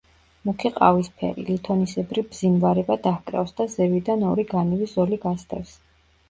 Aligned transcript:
მუქი 0.49 0.69
ყავისფერი, 0.77 1.43
ლითონისებრი 1.49 2.23
ბზინვარება 2.29 2.97
დაჰკრავს 3.09 3.53
და 3.61 3.69
ზევიდან 3.75 4.27
ორი 4.31 4.47
განივი 4.55 4.89
ზოლი 4.97 5.21
გასდევს. 5.29 5.77